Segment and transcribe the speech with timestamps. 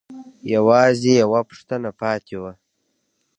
[0.53, 2.51] يوازې يوه پوښتنه پاتې وه.